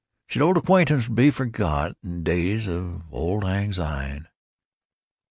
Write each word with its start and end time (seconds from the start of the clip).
Should 0.25 0.41
auld 0.41 0.57
acquaintance 0.57 1.07
be 1.07 1.29
forgot, 1.29 1.95
And 2.01 2.23
days 2.25 2.67
o' 2.67 3.03
lang 3.11 3.71
syne? 3.71 4.29